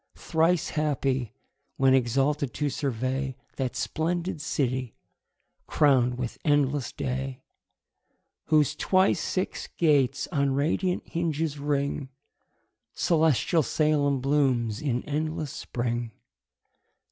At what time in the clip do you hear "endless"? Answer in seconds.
6.43-6.91, 15.03-15.51